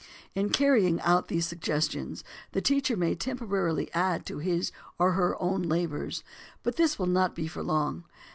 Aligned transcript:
In 0.33 0.49
carrying 0.49 0.99
out 1.01 1.27
these 1.27 1.45
suggestions 1.45 2.23
the 2.53 2.59
teacher 2.61 2.97
may 2.97 3.13
temporarily 3.13 3.87
add 3.93 4.25
to 4.25 4.39
his 4.39 4.71
or 4.97 5.11
her 5.11 5.39
own 5.39 5.61
labors; 5.61 6.23
but 6.63 6.75
this 6.75 6.97
will 6.97 7.05
not 7.05 7.35
be 7.35 7.47
for 7.47 7.61
long. 7.61 8.05